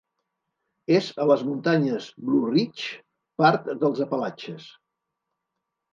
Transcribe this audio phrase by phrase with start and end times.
[0.99, 2.89] És a les muntanyes Blue Ridge,
[3.43, 4.67] part dels Apalatxes.